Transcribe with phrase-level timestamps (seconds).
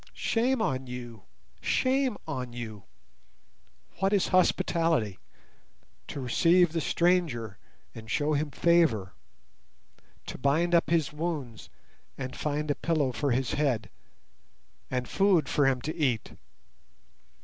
[0.15, 1.25] Shame on you!
[1.61, 2.85] Shame on you!
[3.99, 5.19] What is hospitality?
[6.07, 7.59] To receive the stranger
[7.93, 9.13] and show him favour.
[10.25, 11.69] To bind up his wounds,
[12.17, 13.91] and find a pillow for his head,
[14.89, 16.33] and food for him to eat.